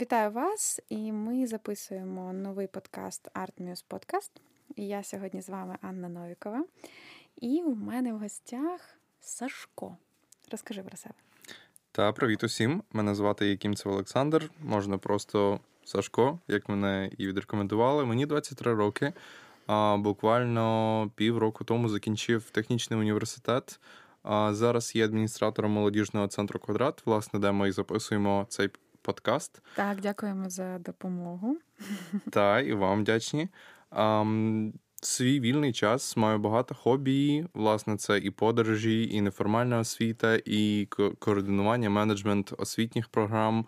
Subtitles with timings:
[0.00, 0.80] Вітаю вас!
[0.88, 4.30] І ми записуємо новий подкаст Art Muse Podcast.
[4.76, 6.64] І я сьогодні з вами Анна Новікова.
[7.40, 8.80] І у мене в гостях
[9.20, 9.96] Сашко.
[10.52, 11.14] Розкажи про себе.
[11.92, 12.82] Та привіт усім.
[12.92, 14.50] Мене звати Якимцев Олександр.
[14.62, 18.04] Можна просто Сашко, як мене і відрекомендували.
[18.04, 19.12] Мені 23 роки.
[19.66, 23.80] А буквально півроку тому закінчив технічний університет.
[24.50, 28.68] Зараз є адміністратором молодіжного центру Квадрат, власне, де ми записуємо цей
[29.08, 29.62] подкаст.
[29.74, 31.56] Так, дякуємо за допомогу.
[32.30, 33.48] Так, і вам вдячні.
[33.90, 34.24] А,
[35.02, 37.46] Свій вільний час маю багато хобі.
[37.54, 43.66] Власне, це і подорожі, і неформальна освіта, і координування, менеджмент освітніх програм,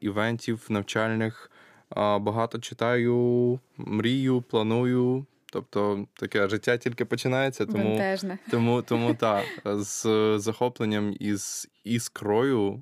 [0.00, 1.50] івентів, навчальних.
[1.96, 5.26] Багато читаю, мрію, планую.
[5.52, 8.38] Тобто таке життя тільки починається, тому Бентежне.
[8.50, 10.04] тому, тому так, з
[10.38, 12.80] захопленням і з іскрою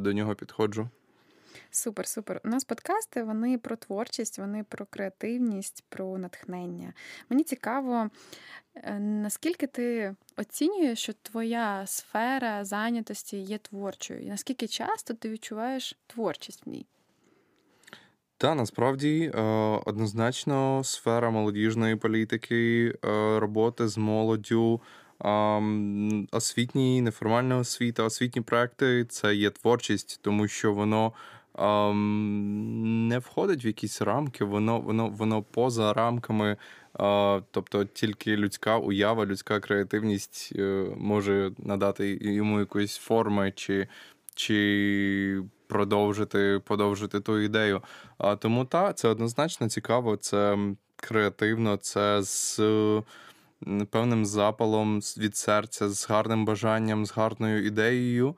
[0.00, 0.88] до нього підходжу.
[1.76, 2.40] Супер, супер.
[2.44, 6.92] У нас подкасти вони про творчість, вони про креативність, про натхнення.
[7.30, 8.10] Мені цікаво,
[8.74, 15.96] е, наскільки ти оцінюєш, що твоя сфера зайнятості є творчою, і наскільки часто ти відчуваєш
[16.06, 16.86] творчість в ній?
[18.36, 19.40] Та насправді е,
[19.86, 24.80] однозначно сфера молодіжної політики, е, роботи з молоддю,
[26.32, 31.12] освітні, неформальна освіта, освітні проекти це є творчість, тому що воно
[31.94, 36.56] не входить в якісь рамки, воно воно, воно поза рамками.
[37.50, 43.88] Тобто тільки людська уява, людська креативність е, може надати йому якоїсь форми чи
[44.34, 47.82] чи продовжити подовжити ту ідею.
[48.18, 50.58] А Тому та, це однозначно цікаво, це
[50.96, 52.60] креативно, це з
[53.90, 58.34] певним запалом від серця, з гарним бажанням, з гарною ідеєю.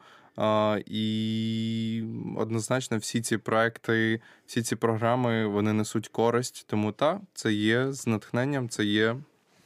[0.87, 2.03] І
[2.37, 6.65] однозначно всі ці проекти, всі ці програми вони несуть користь.
[6.67, 9.17] Тому та це є з натхненням, це є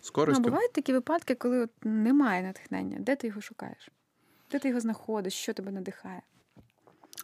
[0.00, 0.43] з користю.
[0.43, 2.97] Ну, бувають такі випадки, коли от немає натхнення.
[3.00, 3.91] Де ти його шукаєш?
[4.50, 5.34] Де ти його знаходиш?
[5.34, 6.22] Що тебе надихає?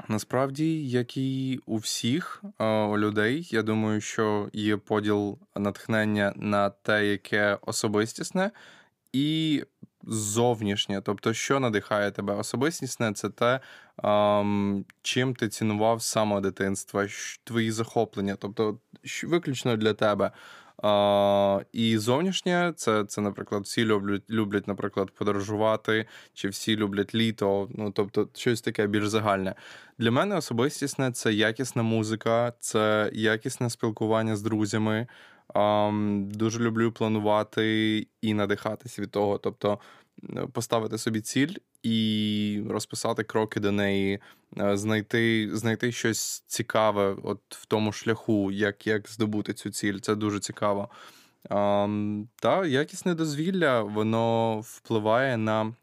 [0.09, 7.07] Насправді, як і у всіх у людей, я думаю, що є поділ натхнення на те,
[7.07, 8.51] яке особистісне,
[9.13, 9.65] і
[10.05, 11.01] зовнішнє.
[11.05, 12.35] Тобто, що надихає тебе?
[12.35, 13.61] Особистісне це те,
[15.03, 17.07] чим ти цінував з самого дитинства,
[17.45, 18.79] твої захоплення, тобто
[19.25, 20.33] виключно для тебе.
[20.83, 27.69] А, І зовнішнє це, це, наприклад, всі люблять, люблять, наприклад, подорожувати, чи всі люблять літо,
[27.71, 29.55] ну тобто щось таке більш загальне.
[29.99, 35.07] Для мене особистісне це якісна музика, це якісне спілкування з друзями.
[36.15, 39.39] Дуже люблю планувати і надихатись від того.
[39.39, 39.79] Тобто
[40.53, 44.19] поставити собі ціль і розписати кроки до неї,
[44.59, 49.99] е, знайти знайти щось цікаве от в тому шляху, як як здобути цю ціль.
[49.99, 50.89] Це дуже цікаво.
[52.37, 55.75] Та якісне дозвілля, воно впливає на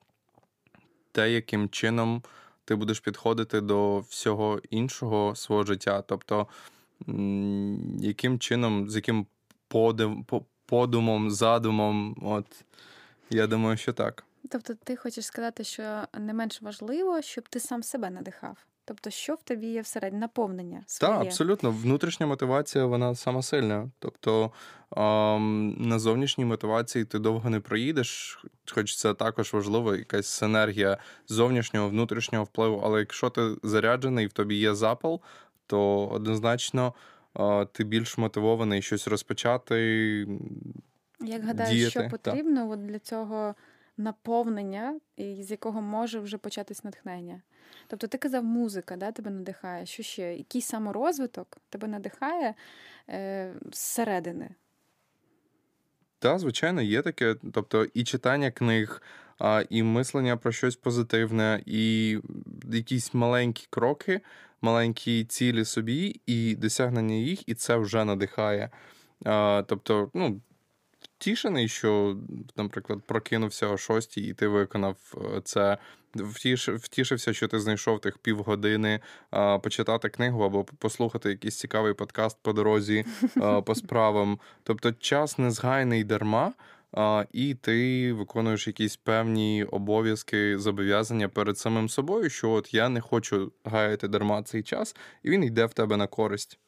[1.11, 2.23] те, яким чином
[2.65, 6.01] ти будеш підходити до всього іншого свого життя.
[6.01, 6.47] Тобто,
[7.99, 9.25] яким чином, з яким
[9.75, 10.25] подив,
[10.65, 12.45] подумом, задумом, от
[13.29, 14.23] я думаю, що так.
[14.51, 15.83] Тобто, ти хочеш сказати, що
[16.19, 18.57] не менш важливо, щоб ти сам себе надихав.
[18.85, 20.83] Тобто, що в тобі є всередині наповнення?
[20.87, 21.13] своє?
[21.13, 21.71] Так, абсолютно.
[21.71, 23.89] Внутрішня мотивація, вона сама сильна.
[23.99, 24.51] Тобто
[24.97, 28.39] ем, на зовнішній мотивації ти довго не проїдеш,
[28.71, 30.97] хоч це також важливо, якась синергія
[31.27, 32.81] зовнішнього, внутрішнього впливу.
[32.83, 35.21] Але якщо ти заряджений, в тобі є запал,
[35.67, 36.93] то однозначно
[37.71, 39.75] ти більш мотивований щось розпочати.
[41.19, 41.89] Як гадаєш, діяти.
[41.91, 43.55] що потрібно от для цього?
[43.97, 47.41] наповнення, з якого може вже початись натхнення.
[47.87, 49.85] Тобто ти казав, музика да, тебе надихає.
[49.85, 50.35] Що ще?
[50.35, 52.53] Якийсь саморозвиток тебе надихає
[53.09, 54.49] е, зсередини.
[56.19, 57.35] Так, звичайно, є таке.
[57.53, 59.01] Тобто і читання книг,
[59.69, 62.17] і мислення про щось позитивне, і
[62.63, 64.21] якісь маленькі кроки,
[64.61, 68.69] маленькі цілі собі, і досягнення їх, і це вже надихає.
[69.25, 70.41] А, Тобто, ну,
[71.01, 72.17] втішений, що,
[72.55, 74.97] наприклад, прокинувся о шостій, і ти виконав
[75.37, 75.77] е, це.
[76.67, 78.99] Втішився, що ти знайшов тих півгодини
[79.63, 83.05] почитати книгу або послухати якийсь цікавий подкаст по дорозі
[83.65, 84.39] по справам.
[84.63, 86.03] Тобто час не згайний
[87.31, 93.51] і ти виконуєш якісь певні обов'язки, зобов'язання перед самим собою, що от я не хочу
[93.63, 96.59] гаяти дарма цей час, і він йде в тебе на користь.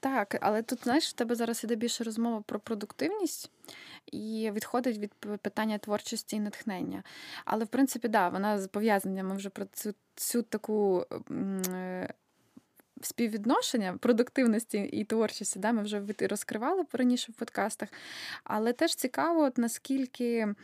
[0.00, 3.50] Так, але тут, знаєш, в тебе зараз іде більше розмова про продуктивність
[4.12, 5.12] і відходить від
[5.42, 7.02] питання творчості і натхнення.
[7.44, 9.22] Але, в принципі, да, вона пов'язана.
[9.22, 11.06] Ми вже про цю цю таку
[11.68, 12.14] е,
[13.00, 15.58] співвідношення продуктивності і творчості.
[15.58, 17.88] Да, Ми вже розкривали раніше в подкастах.
[18.44, 20.54] Але теж цікаво, от наскільки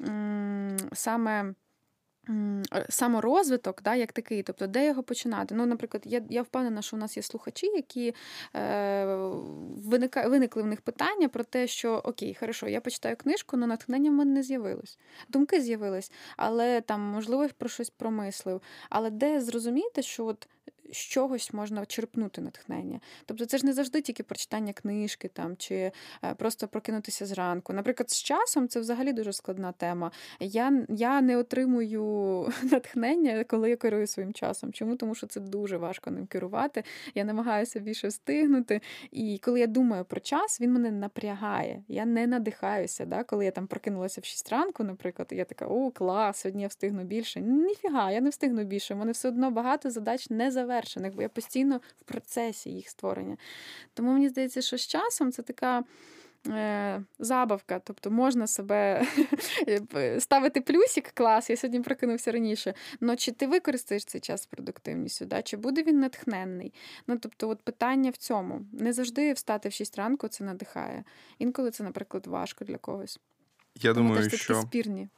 [0.00, 1.54] м- саме.
[2.28, 5.54] Е, саморозвиток, да, як такий, тобто, де його починати?
[5.54, 8.14] Ну, Наприклад, я я впевнена, що у нас є слухачі, які
[8.56, 9.04] е,
[9.76, 14.10] виника, виникли в них питання про те, що окей, хорошо, я почитаю книжку, але натхнення
[14.10, 14.98] в мене не з'явилось.
[15.28, 18.62] Думки з'явились, але там, можливо, про щось промислив.
[18.90, 20.48] Але де зрозуміти, що от
[20.92, 23.00] з чогось можна черпнути натхнення.
[23.24, 25.92] Тобто це ж не завжди тільки прочитання книжки там, чи е,
[26.34, 27.72] просто прокинутися зранку.
[27.72, 30.10] Наприклад, з часом це взагалі дуже складна тема.
[30.40, 34.72] Я я не отримую натхнення, коли я керую своїм часом.
[34.72, 34.96] Чому?
[34.96, 36.84] Тому що це дуже важко ним керувати.
[37.14, 38.80] Я намагаюся більше встигнути.
[39.10, 41.82] І коли я думаю про час, він мене напрягає.
[41.88, 43.06] Я не надихаюся.
[43.06, 43.24] Да?
[43.24, 47.04] Коли я там прокинулася в 6 ранку, наприклад, я така, о, клас, сьогодні я встигну
[47.04, 47.40] більше.
[47.40, 48.94] Ніфіга, я не встигну більше.
[48.94, 52.88] У мене все одно багато задач не завершено завершених, бо я постійно в процесі їх
[52.88, 53.36] створення.
[53.94, 55.84] Тому мені здається, що з часом це така.
[56.48, 59.06] Е, забавка, тобто можна себе
[60.18, 62.74] ставити плюсик, клас, я сьогодні прокинувся раніше.
[63.00, 65.24] Ну чи ти використаєш цей час з продуктивністю?
[65.24, 65.42] Да?
[65.42, 66.72] Чи буде він натхненний?
[67.06, 68.60] Ну тобто, от питання в цьому.
[68.72, 71.04] Не завжди встати в 6 ранку це надихає.
[71.38, 73.20] Інколи це, наприклад, важко для когось.
[73.74, 74.54] Я Тому думаю, що...
[74.54, 75.08] спірні.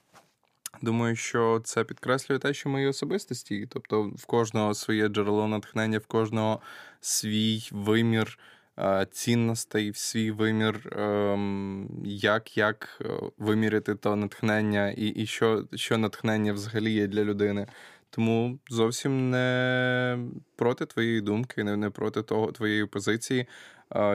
[0.82, 3.66] Думаю, що це підкреслює те, що є особистості.
[3.70, 6.60] Тобто, в кожного своє джерело натхнення, в кожного
[7.00, 8.38] свій вимір
[8.78, 15.98] е, цінностей, свій вимір, ем, як як е, виміряти то натхнення, і і що, що
[15.98, 17.66] натхнення взагалі є для людини.
[18.10, 20.18] Тому зовсім не
[20.56, 23.46] проти твоєї думки, не проти того твоєї позиції.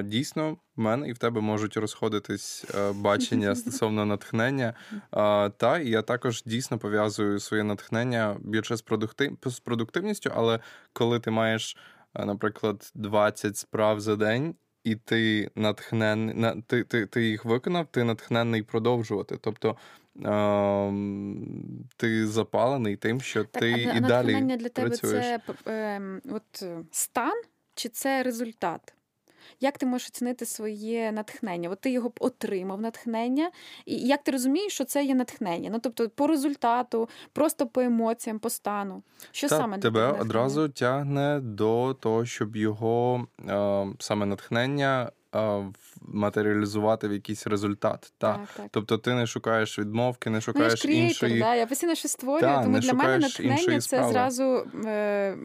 [0.04, 4.74] Дійсно, в мене і в тебе можуть розходитись е, бачення стосовно натхнення.
[5.58, 9.38] Та і я також дійсно пов'язую своє натхнення більше з продуктив...
[9.46, 10.60] з продуктивністю, але
[10.94, 11.78] коли ти маєш,
[12.16, 14.56] е, наприклад, 20 справ за день.
[14.84, 19.38] І ти натхнен, ти, ти, ти їх виконав, ти натхненний продовжувати.
[19.42, 19.78] Тобто
[20.26, 20.94] е,
[21.98, 24.42] ти запалений тим, що так, ти а, і далі.
[24.42, 25.26] Для тебе працюєш.
[25.26, 27.42] це е, от, стан
[27.76, 28.94] чи це результат?
[29.60, 31.70] Як ти можеш оцінити своє натхнення?
[31.70, 33.52] От ти його отримав натхнення,
[33.86, 35.70] і як ти розумієш, що це є натхнення?
[35.74, 39.04] Ну тобто, по результату, просто по емоціям, по стану.
[39.32, 40.22] Що Та, саме тебе натхнення?
[40.22, 45.12] одразу тягне до того, щоб його е, саме натхнення.
[46.02, 48.14] Матеріалізувати в якийсь результат.
[48.18, 48.34] Та.
[48.34, 48.66] Так, так.
[48.72, 51.40] Тобто ти не шукаєш відмовки, не шукаєш ну, я ж креатор, іншої...
[51.40, 55.38] да, Я постійно щось створюю, та, тому для мене натхнення це зразу е,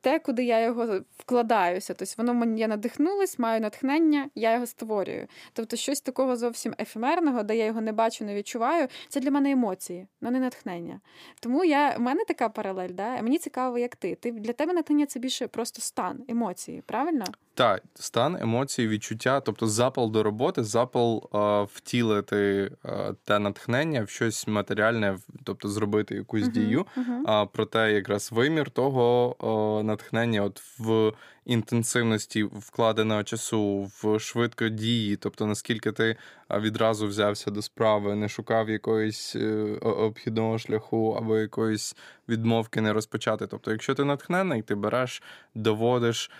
[0.00, 1.94] те, куди я його вкладаюся.
[1.94, 5.26] Тобто воно мені я надихнулась, маю натхнення, я його створюю.
[5.52, 9.50] Тобто, щось такого зовсім ефемерного, де я його не бачу, не відчуваю, це для мене
[9.50, 11.00] емоції, але не натхнення.
[11.40, 13.22] Тому я, в мене така паралель, да?
[13.22, 14.14] мені цікаво, як ти.
[14.14, 17.24] Ти Для тебе натхнення це більше просто стан, емоції, правильно?
[17.54, 24.08] Так, стан, емоції, відчуття, тобто запал до роботи, запал а, втілити а, те натхнення в
[24.08, 26.86] щось матеріальне, тобто зробити якусь uh-huh, дію.
[26.96, 27.22] Uh-huh.
[27.26, 29.36] А проте якраз вимір того
[29.82, 31.12] натхнення, от в
[31.44, 36.16] інтенсивності вкладеного часу, в швидкодії, тобто наскільки ти
[36.50, 41.96] відразу взявся до справи, не шукав якоїсь е, обхідного шляху або якоїсь
[42.28, 43.46] відмовки не розпочати.
[43.46, 45.22] Тобто, якщо ти натхнений, ти береш,
[45.54, 46.30] доводиш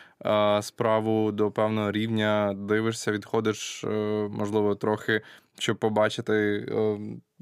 [0.60, 3.88] справу до певного рівня, дивишся, відходиш, е,
[4.30, 5.20] можливо, трохи,
[5.58, 6.66] щоб побачити.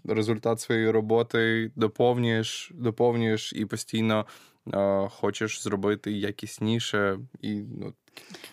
[0.09, 4.27] Е, результат своєї роботи доповнюєш, доповнюєш і постійно
[5.09, 7.95] хочеш зробити якісніше, і ну,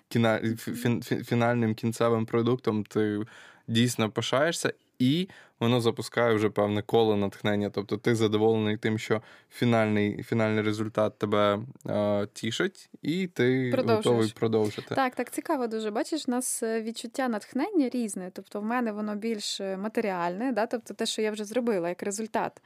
[0.08, 3.20] кіна, фін, фінальним кінцевим продуктом ти
[3.68, 5.30] дійсно пишаєшся, і
[5.60, 7.70] воно запускає вже певне коло натхнення.
[7.70, 14.96] Тобто ти задоволений тим, що фінальний фінальний результат тебе е, тішить, і ти готовий продовжити.
[14.96, 15.92] Так, так цікаво дуже.
[15.92, 18.32] Бачиш, у нас е, відчуття натхнення різне.
[18.34, 20.66] Тобто, в мене воно більш е, матеріальне, да?
[20.66, 22.62] тобто те, що я вже зробила як результат.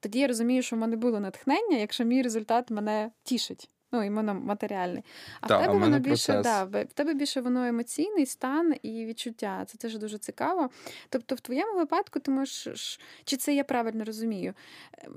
[0.00, 3.70] Тоді я розумію, що в мене було натхнення, якщо мій результат мене тішить.
[3.92, 5.02] Ну, іменно матеріальний.
[5.40, 9.64] А да, в тебе воно більше да, в тебе більше воно емоційний стан і відчуття.
[9.66, 10.70] Це теж дуже цікаво.
[11.08, 14.54] Тобто, в твоєму випадку ти можеш, чи це я правильно розумію,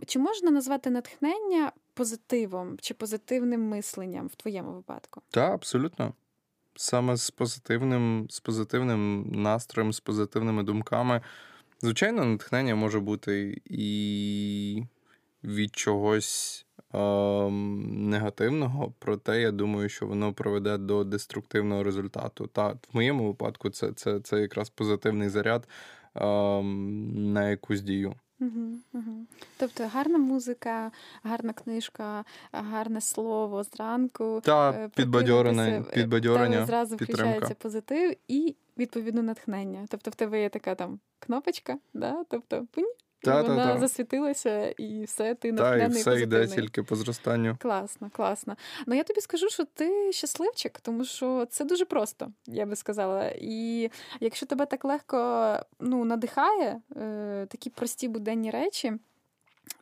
[0.08, 5.22] чи можна назвати натхнення позитивом чи позитивним мисленням в твоєму випадку?
[5.30, 6.14] Так, абсолютно.
[6.76, 11.22] Саме з позитивним, з позитивним настроєм, з позитивними думками.
[11.82, 14.84] Звичайно, натхнення може бути і
[15.44, 22.48] від чогось негативного, проте я думаю, що воно проведе до деструктивного результату.
[22.48, 25.68] Та в моєму випадку це це, це якраз позитивний заряд
[26.16, 28.16] ем, на якусь дію.
[28.42, 29.26] Угу, угу.
[29.58, 30.92] Тобто гарна музика,
[31.24, 34.42] гарна книжка, гарне слово зранку.
[34.44, 37.24] Та підбадьорення, підбадьорення зразу підтримка.
[37.24, 39.86] включається позитив і відповідно натхнення.
[39.90, 42.24] Тобто в тебе є така там кнопочка, да?
[42.30, 42.94] тобто пунь,
[43.24, 43.80] та, вона та, та.
[43.80, 47.58] засвітилася, і все, ти натхнений і все йде тільки по зростанню.
[47.60, 48.56] Класно, класно.
[48.86, 53.32] Ну я тобі скажу, що ти щасливчик, тому що це дуже просто, я би сказала.
[53.42, 58.94] І якщо тебе так легко ну, надихає е, такі прості буденні речі.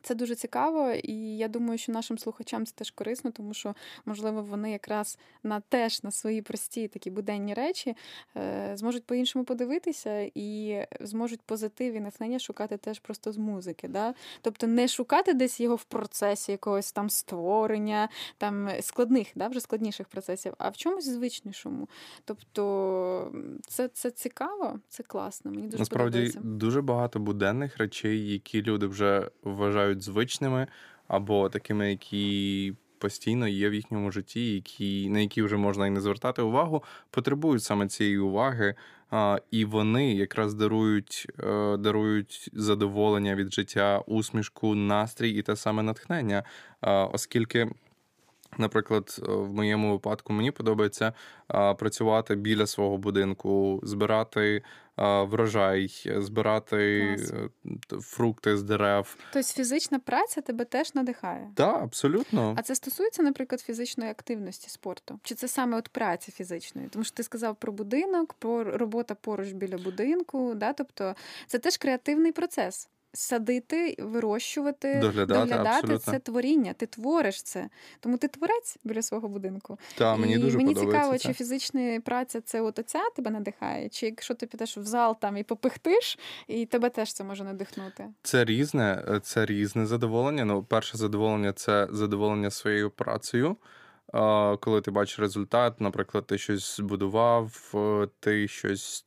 [0.02, 3.74] Це дуже цікаво, і я думаю, що нашим слухачам це теж корисно, тому що,
[4.06, 7.96] можливо, вони якраз на теж на свої прості такі буденні речі
[8.36, 13.88] е, зможуть по-іншому подивитися і зможуть позитив і натхнення шукати теж просто з музики.
[13.88, 14.14] Да?
[14.42, 18.08] Тобто не шукати десь його в процесі якогось там створення,
[18.38, 21.88] там складних, да, вже складніших процесів, а в чомусь звичнішому.
[22.24, 23.32] Тобто
[23.68, 25.50] це це цікаво, це класно.
[25.50, 26.40] Мені дуже Насправді подобається.
[26.44, 30.66] дуже багато буденних речей, які люди вже вважають вважають звичними,
[31.08, 36.00] або такими, які постійно є в їхньому житті, які, на які вже можна і не
[36.00, 38.74] звертати увагу, потребують саме цієї уваги.
[39.50, 46.42] І вони якраз дарують е, дарують задоволення від життя, усмішку, настрій і те саме натхнення.
[47.12, 47.70] Оскільки,
[48.58, 51.12] наприклад, в моєму випадку мені подобається
[51.76, 54.62] працювати біля свого будинку, збирати
[55.06, 57.32] врожай, збирати Клас.
[57.92, 59.16] Е, фрукти з дерев.
[59.32, 61.50] Тобто фізична праця тебе теж надихає?
[61.54, 62.54] Так, абсолютно.
[62.58, 65.20] А це стосується, наприклад, фізичної активності спорту?
[65.22, 66.88] Чи це саме от праці фізичної?
[66.88, 70.72] Тому що ти сказав про будинок, про робота поруч біля будинку, да?
[70.72, 71.14] тобто
[71.46, 76.72] це теж креативний процес садити, вирощувати, доглядати, доглядати це творіння.
[76.72, 77.68] Ти твориш це.
[78.00, 79.78] Тому ти творець біля свого будинку.
[79.98, 81.18] Та, мені і дуже мені цікаво, це.
[81.18, 85.36] чи фізична праця це от оця тебе надихає, чи якщо ти підеш в зал там
[85.36, 88.04] і попихтиш, і тебе теж це може надихнути.
[88.22, 90.44] Це різне, це різне задоволення.
[90.44, 93.56] Ну, перше задоволення це задоволення своєю працею
[94.60, 99.06] коли ти бачиш результат, наприклад, ти щось збудував, е, ти щось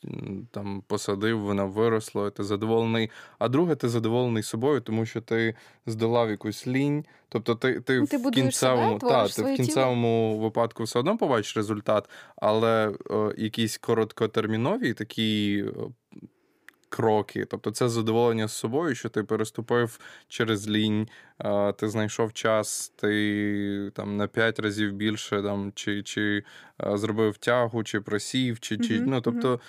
[0.51, 3.10] там посадив, воно виросло, ти задоволений.
[3.39, 5.55] А друге, ти задоволений собою, тому що ти
[5.86, 7.05] здолав якусь лінь.
[7.29, 10.43] Тобто ти ти, ну, ти в кінцевому себе, та, ти в кінцевому тіло.
[10.43, 15.72] випадку все одно побачиш результат, але е, якісь короткотермінові такі е,
[16.95, 17.45] кроки.
[17.45, 21.07] Тобто це задоволення з собою, що ти переступив через лінь,
[21.77, 26.43] ти знайшов час, ти там на п'ять разів більше там, чи чи
[26.79, 29.05] зробив тягу, чи просів, чи, чи mm-hmm.
[29.05, 29.59] ну, тобто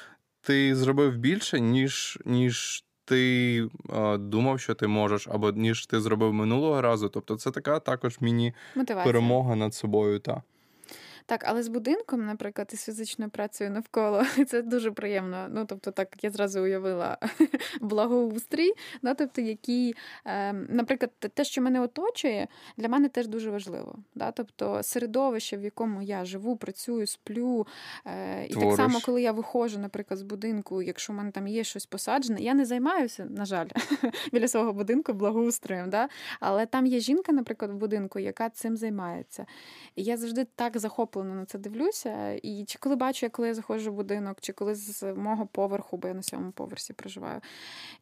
[0.40, 2.84] ти зробив більше, ніж ніж.
[3.06, 7.08] Ти а, думав, що ти можеш, або ніж ти зробив минулого разу.
[7.08, 10.18] Тобто, це така також міні-перемога над собою.
[10.18, 10.42] Та.
[11.26, 15.46] Так, але з будинком, наприклад, і з фізичною працею навколо це дуже приємно.
[15.50, 17.18] Ну тобто, так я зразу уявила
[17.80, 23.98] благоустрій, да, тобто, який, е, наприклад, те, що мене оточує, для мене теж дуже важливо.
[24.14, 24.30] Да?
[24.30, 27.66] Тобто середовище, в якому я живу, працюю, сплю.
[28.06, 31.64] Е, і так само, коли я виходжу, наприклад, з будинку, якщо в мене там є
[31.64, 33.68] щось посаджене, я не займаюся, на жаль,
[34.32, 35.90] біля свого будинку благоустроєм.
[35.90, 36.08] Да?
[36.40, 39.46] Але там є жінка, наприклад, в будинку, яка цим займається.
[39.96, 42.32] І я завжди так захоплююся захоплено на це дивлюся.
[42.42, 46.08] І чи коли бачу, коли я заходжу в будинок, чи коли з мого поверху, бо
[46.08, 47.40] я на сьомому поверсі проживаю.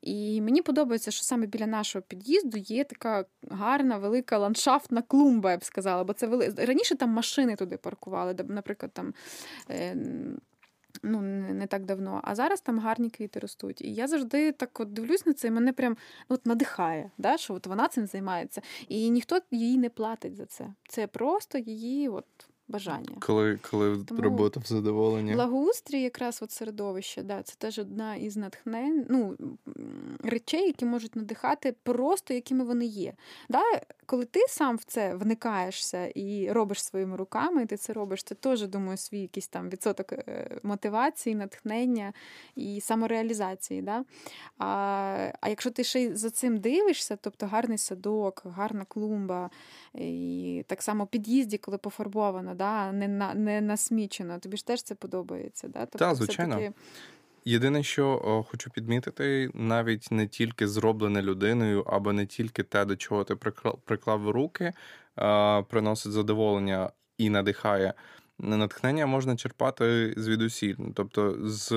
[0.03, 5.57] І мені подобається, що саме біля нашого під'їзду є така гарна, велика ландшафтна клумба, я
[5.57, 6.05] б сказала.
[6.05, 6.55] Бо це вели...
[6.59, 9.15] раніше там машини туди паркували, наприклад, там.
[9.71, 9.97] Е,
[11.03, 13.81] ну, не так давно, а зараз там гарні квіти ростуть.
[13.81, 15.97] І я завжди так от дивлюсь на це, і мене прям
[16.29, 18.63] ну, от надихає, да, що от вона цим займається.
[18.89, 20.67] І ніхто їй не платить за це.
[20.89, 22.25] Це просто її от
[22.73, 23.17] бажання.
[23.21, 25.35] Коли коли Тому робота в задоволення.
[25.35, 29.37] Благоустрій, якраз от середовище, да, це теж одна із натхнень, ну,
[30.25, 33.15] речей, які можуть надихати просто якими вони є.
[33.49, 33.63] Да?
[34.07, 38.35] Коли ти сам в це вникаєшся і робиш своїми руками, і ти це робиш, це
[38.35, 42.13] теж, думаю, свій якийсь там відсоток е, мотивації, натхнення
[42.57, 43.83] і самореалізації.
[43.83, 44.05] Да?
[44.59, 49.51] А а якщо ти ще й за цим дивишся, тобто гарний садок, гарна клумба,
[49.95, 54.39] і так само під'їзді, коли пофарбовано, да, не на, не насмічено.
[54.39, 55.69] Тобі ж теж це подобається.
[55.69, 55.81] Да?
[55.81, 56.55] Тобто, Так, звичайно.
[56.55, 56.73] Таки...
[57.45, 62.97] Єдине, що о, хочу підмітити, навіть не тільки зроблене людиною, або не тільки те, до
[62.97, 64.73] чого ти приклав, приклав руки,
[65.69, 67.95] приносить задоволення і надихає.
[68.39, 70.77] Натхнення можна черпати звідусіль.
[70.95, 71.71] Тобто з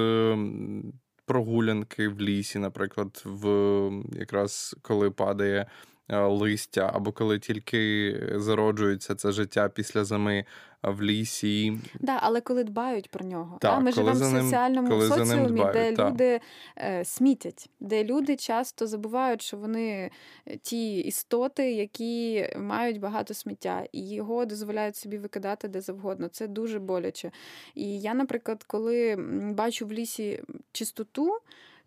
[1.26, 3.90] прогулянки в лісі, наприклад, в
[4.20, 5.66] якраз коли падає
[6.10, 10.46] листя, або коли тільки зароджується це життя після зими
[10.84, 11.78] в лісі.
[12.00, 13.58] Да, але коли дбають про нього.
[13.62, 16.12] Так, Ми живемо в соціальному коли соціумі, дбають, де так.
[16.12, 16.40] люди
[16.78, 20.12] е, смітять, де люди часто забувають, що вони
[20.48, 26.28] е, ті істоти, які мають багато сміття, і його дозволяють собі викидати де завгодно.
[26.28, 27.32] Це дуже боляче.
[27.76, 29.16] І я, наприклад, коли
[29.54, 31.32] бачу в лісі чистоту.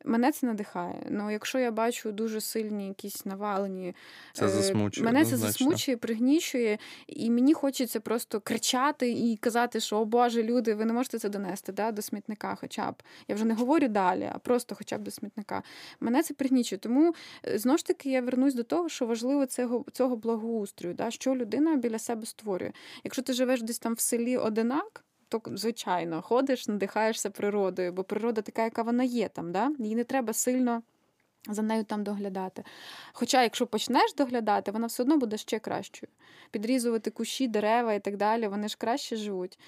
[0.05, 1.07] Мене це надихає.
[1.11, 3.95] Ну, якщо я бачу дуже сильні якісь навалені
[4.33, 5.05] Це Е, засмучує.
[5.05, 5.53] Мене це однозначно.
[5.53, 10.93] засмучує, пригнічує, і мені хочеться просто кричати і казати, що о Боже, люди, ви не
[10.93, 13.03] можете це донести да, до смітника, хоча б.
[13.29, 15.63] Я вже не говорю далі, а просто хоча б до смітника.
[16.01, 16.79] Мене це пригнічує.
[16.79, 17.15] Тому
[17.47, 21.37] е, знову ж таки я вернусь до того, що важливо цього, цього благоустрою, да, що
[21.37, 22.73] людина біля себе створює.
[23.05, 25.05] Якщо ти живеш десь там в селі одинак.
[25.29, 29.71] То, звичайно, ходиш, надихаєшся природою, бо природа така, яка вона є там, да?
[29.79, 30.83] їй не треба сильно
[31.49, 32.65] за нею там доглядати.
[33.13, 36.11] Хоча, якщо почнеш доглядати, вона все одно буде ще кращою.
[36.51, 39.59] Підрізувати кущі, дерева і так далі, вони ж краще живуть.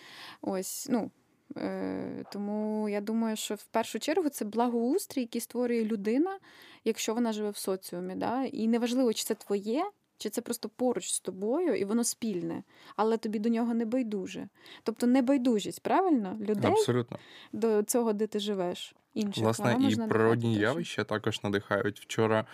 [0.42, 1.10] Ось, ну.
[1.56, 6.38] Е, тому я думаю, що в першу чергу це благоустрій, який створює людина,
[6.84, 8.14] якщо вона живе в соціумі.
[8.14, 8.44] Да?
[8.44, 9.84] І неважливо, чи це твоє,
[10.20, 12.62] чи це просто поруч з тобою, і воно спільне,
[12.96, 14.48] але тобі до нього не байдуже.
[14.82, 16.36] Тобто небайдужість, правильно?
[16.40, 17.18] Людей Абсолютно.
[17.52, 18.94] до цього, де ти живеш.
[19.14, 22.00] Інших, Власне, і природні явища також надихають.
[22.00, 22.44] Вчора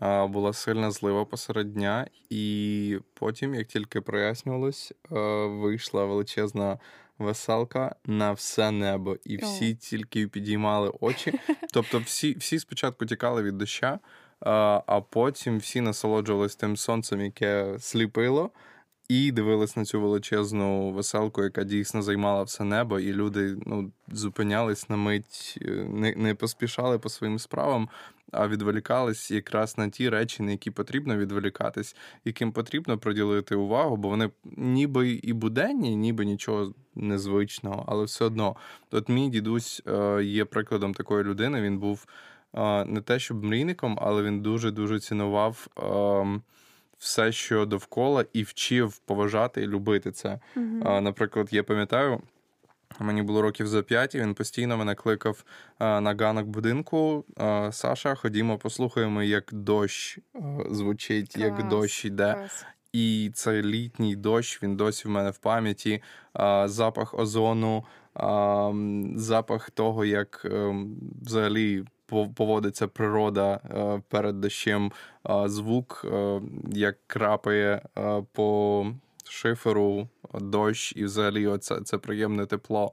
[0.00, 5.14] а, була сильна злива посеред дня, і потім, як тільки прояснювалось, а,
[5.46, 6.78] вийшла величезна
[7.18, 11.40] веселка на все небо, і всі тільки підіймали очі.
[11.72, 13.98] Тобто, всі, всі спочатку тікали від доща,
[14.44, 18.50] а, потім всі насолоджувались тим сонцем, яке сліпило.
[19.08, 24.88] І дивились на цю величезну веселку, яка дійсно займала все небо, і люди ну, зупинялись
[24.88, 27.88] на мить, е, не, не поспішали по своїм справам,
[28.32, 34.08] а відволікались якраз на ті речі, на які потрібно відволікатись, яким потрібно приділити увагу, бо
[34.08, 38.56] вони ніби і буденні, ніби нічого незвичного, але все одно.
[38.90, 41.62] От мій дідусь е, є прикладом такої людини.
[41.62, 42.06] Він був
[42.86, 45.66] не те, щоб мрійником, але він дуже дуже цінував.
[45.78, 46.40] е,
[47.02, 50.38] все, що довкола, і вчив поважати і любити це.
[51.00, 52.20] Наприклад, я пам'ятаю,
[53.00, 55.44] мені було років за п'ять, і він постійно мене кликав
[55.78, 57.24] а, на ганок будинку.
[57.36, 60.38] А, Саша, ходімо, послухаємо, як дощ а,
[60.70, 62.34] звучить, як дощ йде.
[62.34, 62.66] клас.
[62.92, 66.02] І цей літній дощ він досі в мене в пам'яті.
[66.64, 68.72] Запах озону, а,
[69.16, 71.84] запах того, як ем, взагалі
[72.36, 74.92] поводиться природа е, перед дощем,
[75.44, 76.40] звук, е,
[76.72, 78.86] як крапає е, по
[79.24, 82.92] шиферу дощ, і взагалі оце це приємне тепло.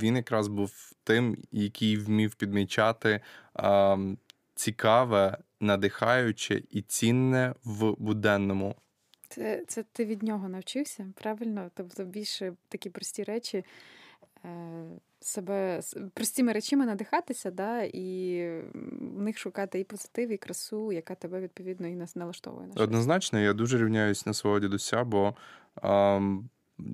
[0.00, 3.20] Він якраз був тим, який вмів підмічати
[4.54, 8.74] цікаве, надихаюче і цінне в буденному.
[9.28, 11.70] Це, це ти від нього навчився, правильно?
[11.74, 13.64] Тобто більше такі прості речі.
[14.44, 14.84] Е,
[15.20, 15.80] себе
[16.14, 18.40] простими речами надихатися, да, і
[19.00, 22.68] в них шукати і позитив, і красу, яка тебе відповідно і нас налаштовує.
[22.68, 22.82] на.
[22.82, 25.34] Однозначно, я дуже рівняюсь на свого дідуся, бо
[25.82, 26.48] ем,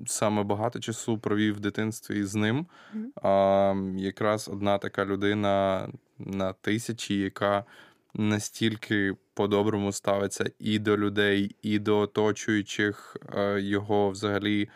[0.07, 2.65] саме багато часу провів в дитинстві з ним.
[2.93, 3.29] Мгм.
[3.31, 5.87] Ем, якраз одна така людина
[6.17, 7.65] на тисячі, яка
[8.13, 14.69] настільки по-доброму ставиться і до людей, і до оточуючих е, його взагалі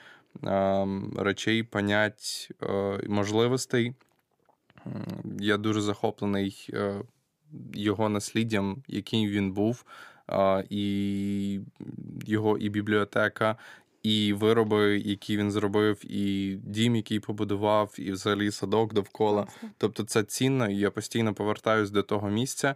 [1.17, 3.93] речей, понять, е, можливостей.
[5.39, 7.01] Я дуже захоплений е,
[7.73, 9.85] його насліддям, яким він був,
[10.69, 11.59] і
[12.25, 13.55] його і бібліотека,
[14.03, 19.47] і вироби, які він зробив, і дім, який побудував, і взагалі садок довкола.
[19.77, 22.75] Тобто це цінно, і я постійно повертаюсь до того місця,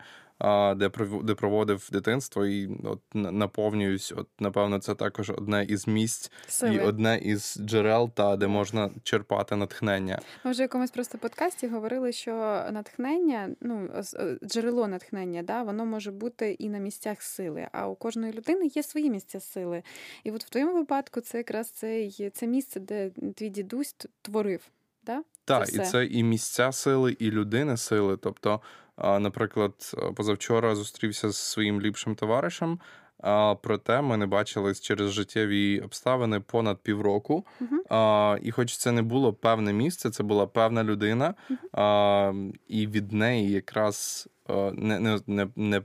[0.76, 0.92] де
[1.24, 4.14] де проводив дитинство, і от наповнююсь.
[4.18, 6.76] От напевно, це також одне із місць Сили.
[6.76, 10.20] і одне із джерел, та де можна черпати натхнення.
[10.44, 12.32] Ми вже в якомусь просто подкасті говорили, що
[12.72, 17.68] натхнення, ну е, джерело натхнення, да, воно може бути і на місцях сили.
[17.72, 19.84] А у кожної людини є свої місця сили.
[20.24, 24.62] І от в твоєму випадку це якраз це, це місце, де твій дідусь творив.
[25.04, 25.24] Да?
[25.46, 25.92] Так, Це і все.
[25.92, 28.18] це і місця сили, і людини сили.
[28.18, 28.62] Тобто,
[29.04, 29.74] наприклад,
[30.16, 32.80] позавчора зустрівся з своїм ліпшим товаришем,
[33.24, 37.46] а, проте ми не бачились через життєві обставини понад півроку.
[37.90, 41.34] А, І хоч це не було певне місце, це була певна людина,
[41.72, 42.34] а,
[42.68, 44.30] і від неї якраз
[44.74, 45.82] не, не, не, не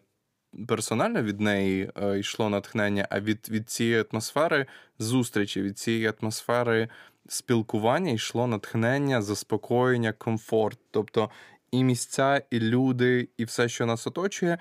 [0.69, 4.67] персонально від неї йшло натхнення, а від, від цієї атмосфери
[4.99, 6.89] зустрічі, від цієї атмосфери
[7.29, 10.79] спілкування йшло натхнення, заспокоєння, комфорт.
[10.91, 11.31] Тобто
[11.75, 14.59] і місця, і люди, і все, що нас оточує,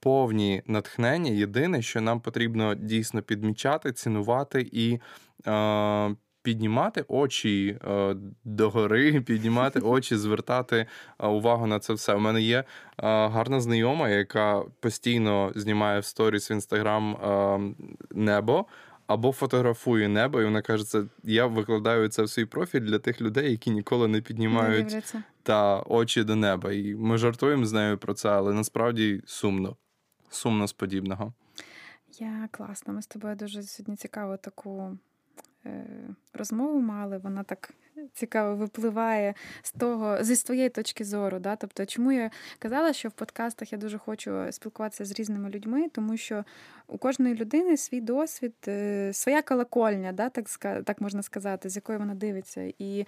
[0.00, 1.30] повні натхнення.
[1.30, 4.98] Єдине, що нам потрібно дійсно підмічати, цінувати і
[6.42, 7.78] піднімати очі
[8.44, 10.86] догори, піднімати очі, звертати
[11.18, 12.14] увагу на це все.
[12.14, 12.64] У мене є
[12.98, 17.16] гарна знайома, яка постійно знімає в сторіс в інстаграм
[18.10, 18.66] небо.
[19.06, 23.20] Або фотографує небо, і вона каже, це я викладаю це в свій профіль для тих
[23.20, 25.14] людей, які ніколи не піднімають.
[25.46, 26.72] Та очі до неба.
[26.72, 29.76] І ми жартуємо з нею про це, але насправді сумно.
[30.30, 31.32] Сумно з подібного.
[32.18, 32.92] Я класно.
[32.92, 34.98] Ми з тобою дуже сьогодні цікаву таку
[35.66, 35.86] е,
[36.32, 37.18] розмову мали.
[37.18, 37.74] Вона так
[38.12, 41.38] цікаво випливає з того, зі своєї точки зору.
[41.38, 41.56] Да?
[41.56, 46.16] Тобто, чому я казала, що в подкастах я дуже хочу спілкуватися з різними людьми, тому
[46.16, 46.44] що
[46.88, 50.28] у кожної людини свій досвід, е, своя колокольня, да?
[50.28, 50.48] так,
[50.84, 52.72] так можна сказати, з якої вона дивиться.
[52.78, 53.06] І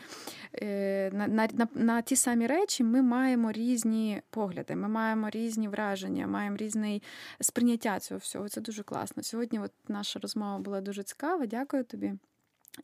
[0.55, 5.69] е, на, на, на, на ті самі речі ми маємо різні погляди, ми маємо різні
[5.69, 7.01] враження, маємо різне
[7.41, 8.49] сприйняття цього всього.
[8.49, 9.23] Це дуже класно.
[9.23, 11.47] Сьогодні от наша розмова була дуже цікава.
[11.47, 12.13] Дякую тобі.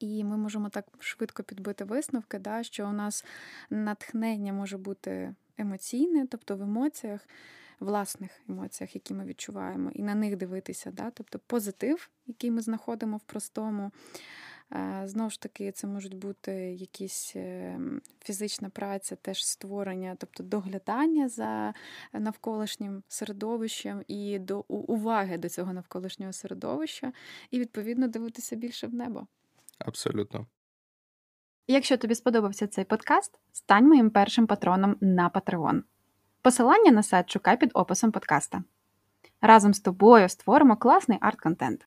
[0.00, 3.24] І ми можемо так швидко підбити висновки, да, що у нас
[3.70, 7.20] натхнення може бути емоційне, тобто в емоціях,
[7.80, 10.90] власних емоціях, які ми відчуваємо, і на них дивитися.
[10.90, 13.90] Да, тобто позитив, який ми знаходимо в простому.
[14.72, 17.78] Е, Знову ж таки, це можуть бути якісь е,
[18.20, 21.74] фізична праця, теж створення, тобто доглядання за
[22.12, 27.12] навколишнім середовищем і до уваги до цього навколишнього середовища,
[27.50, 29.26] і відповідно дивитися більше в небо.
[29.78, 30.46] Абсолютно.
[31.66, 35.82] Якщо тобі сподобався цей подкаст, стань моїм першим патроном на Patreon.
[36.42, 38.62] Посилання на сайт шукай під описом подкаста.
[39.40, 41.80] Разом з тобою створимо класний арт-контент.